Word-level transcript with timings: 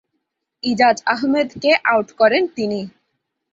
ইজাজ 0.63 0.97
আহমেদকে 1.13 1.71
আউট 1.91 2.07
করেন 2.11 2.43
তিনি। 2.55 2.79